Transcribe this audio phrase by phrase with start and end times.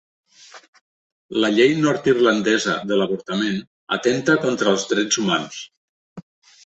[1.43, 3.61] La llei nord-irlandesa de l'avortament
[3.99, 5.61] atempta contra els drets humans